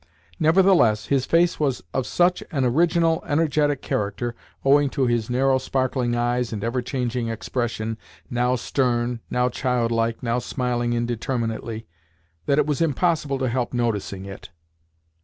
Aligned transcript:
Nevertheless, 0.39 1.05
his 1.05 1.27
face 1.27 1.59
was 1.59 1.83
of 1.93 2.07
such 2.07 2.41
an 2.49 2.65
original, 2.65 3.23
energetic 3.27 3.83
character 3.83 4.33
(owing 4.65 4.89
to 4.89 5.05
his 5.05 5.29
narrow, 5.29 5.59
sparkling 5.59 6.15
eyes 6.15 6.51
and 6.51 6.63
ever 6.63 6.81
changing 6.81 7.27
expression—now 7.27 8.55
stern, 8.55 9.19
now 9.29 9.47
childlike, 9.47 10.23
now 10.23 10.39
smiling 10.39 10.93
indeterminately) 10.93 11.85
that 12.47 12.57
it 12.57 12.65
was 12.65 12.81
impossible 12.81 13.37
to 13.37 13.47
help 13.47 13.75
noticing 13.75 14.25
it. 14.25 14.49